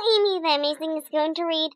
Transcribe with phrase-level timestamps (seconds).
[0.00, 1.72] Amy the Amazing is going to read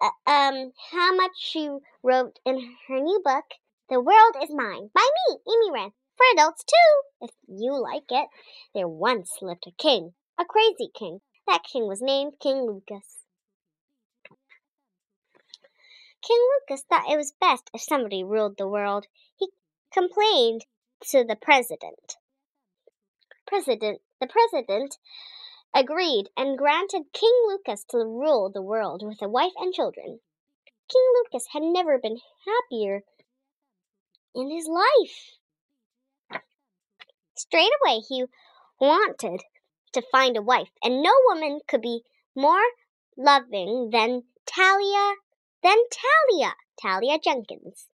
[0.00, 1.68] uh, um how much she
[2.02, 3.44] wrote in her new book,
[3.90, 8.28] The World Is Mine, by me, Amy Wren, for adults too, if you like it.
[8.74, 11.20] There once lived a king, a crazy king.
[11.46, 13.18] That king was named King Lucas.
[16.22, 19.06] King Lucas thought it was best if somebody ruled the world.
[19.36, 19.48] He
[19.92, 20.64] complained
[21.10, 22.16] to the president.
[23.46, 24.96] President, the president
[25.74, 30.20] agreed and granted King Lucas to rule the world with a wife and children.
[30.88, 33.02] King Lucas had never been happier
[34.34, 36.40] in his life.
[37.36, 38.24] Straight away he
[38.80, 39.42] wanted
[39.92, 42.02] to find a wife, and no woman could be
[42.34, 42.64] more
[43.16, 45.14] loving than Talia
[45.62, 47.86] than Talia, Talia Jenkins.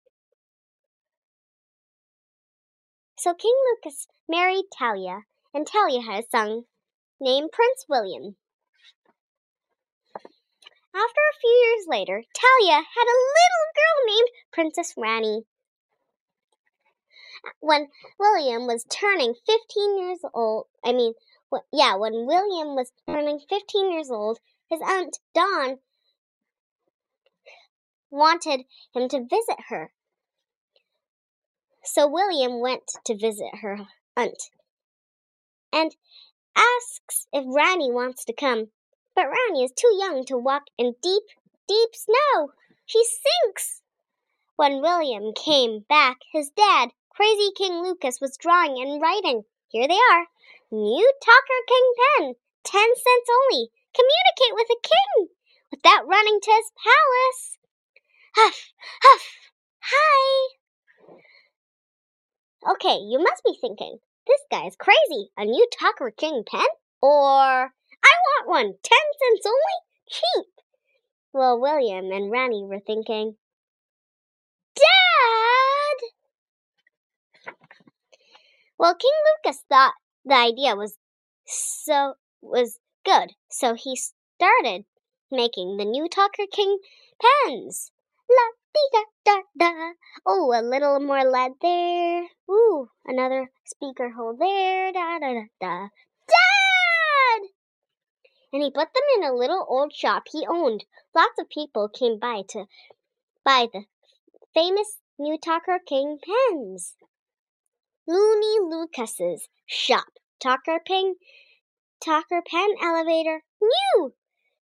[3.16, 6.64] So King Lucas married Talia, and Talia had a son
[7.20, 8.36] named Prince William.
[10.94, 15.44] After a few years later, Talia had a little girl named Princess Rani.
[17.60, 21.14] When William was turning 15 years old, I mean,
[21.72, 24.38] yeah, when William was turning 15 years old,
[24.70, 25.78] his aunt Dawn
[28.10, 29.92] wanted him to visit her.
[31.82, 33.78] So William went to visit her
[34.16, 34.50] aunt
[35.72, 35.94] and
[36.56, 38.68] asks if Rani wants to come.
[39.14, 41.22] But Rani is too young to walk in deep,
[41.68, 42.52] deep snow.
[42.86, 43.80] She sinks.
[44.56, 49.44] When William came back, his dad, Crazy King Lucas, was drawing and writing.
[49.68, 50.26] Here they are.
[50.70, 53.68] New Talker King pen, ten cents only.
[53.94, 55.28] Communicate with a king
[55.70, 57.58] without running to his palace.
[58.34, 59.22] Huff, huff,
[59.80, 60.54] hi.
[62.72, 63.98] Okay, you must be thinking,
[64.34, 65.30] this guy is crazy.
[65.36, 66.66] A new Talker King pen?
[67.00, 67.70] Or, I
[68.02, 69.76] want one, ten cents only?
[70.08, 70.46] Cheap.
[71.32, 73.36] Well, William and Rani were thinking,
[74.74, 74.84] Dad!
[78.78, 79.10] Well, King
[79.44, 80.96] Lucas thought the idea was
[81.46, 84.84] so was good, so he started
[85.30, 86.78] making the new Talker King
[87.20, 87.90] pens.
[88.28, 89.92] La da da da.
[90.26, 92.28] Oh, a little more lead there.
[92.50, 94.92] Ooh, another speaker hole there.
[94.92, 95.88] Da da da da.
[96.28, 97.48] Dad!
[98.52, 100.84] And he put them in a little old shop he owned.
[101.14, 102.66] Lots of people came by to
[103.44, 103.84] buy the
[104.54, 106.94] famous new Talker King pens.
[108.06, 110.06] Looney Lucas's shop.
[110.40, 111.14] Talker King,
[112.04, 113.44] Talker Pen Elevator.
[113.62, 114.12] New!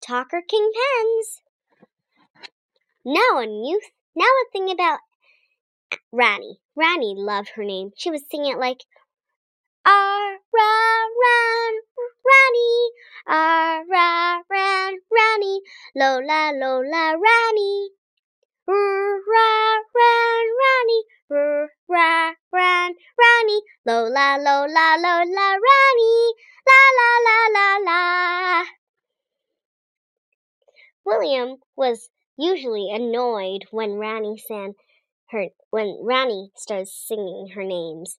[0.02, 1.42] Talker King Pens.
[3.06, 3.80] Now a new,
[4.18, 5.00] now a thing about
[6.12, 6.60] Rani.
[6.76, 7.92] Rani loved her name.
[7.96, 8.82] She would sing it like,
[9.86, 10.74] Ah, ra,
[11.22, 11.74] ran,
[12.28, 12.92] Rani,
[13.28, 15.62] ah, ra, ran, Rani,
[15.96, 17.92] Lola, Lola, Rani,
[18.68, 26.34] r, ra, ran, Rani, r, ra, ran, Rani, Lola, Lola, Lola, Rani,
[26.68, 28.66] la, la, la, la, la.
[31.06, 34.74] William was usually annoyed when Rani sang
[35.32, 38.18] her when Rani started singing her names.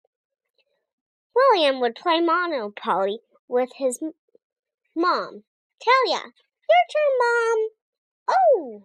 [1.35, 4.01] William would play Monopoly with his
[4.97, 5.45] mom.
[5.81, 6.23] Talia,
[6.69, 7.69] your turn, Mom.
[8.29, 8.83] Oh!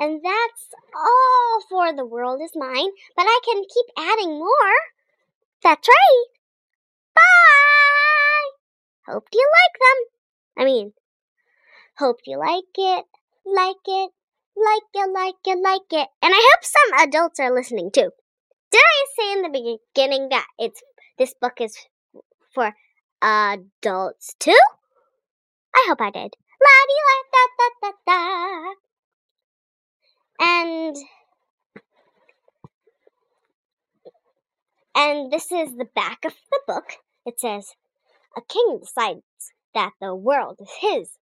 [0.00, 4.74] And that's all for The World Is Mine, but I can keep adding more.
[5.62, 6.24] That's right.
[7.14, 9.12] Bye!
[9.12, 10.62] Hope you like them.
[10.62, 10.92] I mean,
[11.96, 13.04] hope you like it
[13.54, 14.10] like it,
[14.56, 16.08] like it, like it, like it.
[16.22, 18.10] And I hope some adults are listening too.
[18.70, 20.82] Did I say in the beginning that it's
[21.18, 21.76] this book is
[22.54, 22.74] for
[23.22, 24.58] adults too?
[25.74, 26.34] I hope I did.
[26.60, 28.74] La di la da da da da.
[30.40, 30.96] And
[34.94, 36.98] and this is the back of the book.
[37.24, 37.74] It says,
[38.36, 39.22] "A king decides
[39.74, 41.18] that the world is his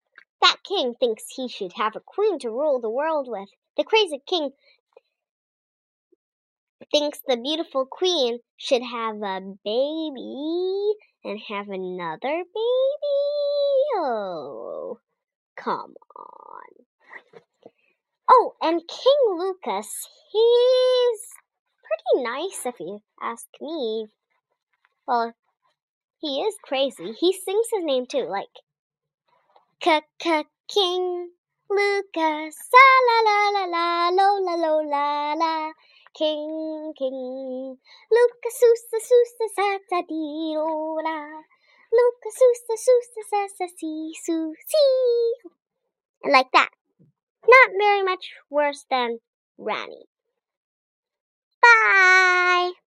[0.42, 3.48] that king thinks he should have a queen to rule the world with.
[3.76, 4.50] The crazy king
[6.90, 10.92] thinks the beautiful queen should have a baby
[11.24, 13.12] and have another baby.
[13.96, 14.98] Oh,
[15.56, 16.84] come on.
[18.28, 21.20] Oh, and King Lucas, he's
[21.84, 24.06] pretty nice if you ask me.
[25.06, 25.34] Well,
[26.20, 27.12] he is crazy.
[27.18, 28.48] He sings his name too, like
[29.82, 31.34] k k King
[31.68, 35.72] Lucas, la la la la, lo la lo la la.
[36.14, 37.76] King King
[38.14, 41.18] Lucas, susa susa sa sa di do la.
[41.90, 44.86] Lucas, susa susa sa sa si su si.
[46.22, 46.70] And like that.
[47.42, 49.18] Not very much worse than
[49.58, 50.06] Rani.
[51.60, 52.81] Bye.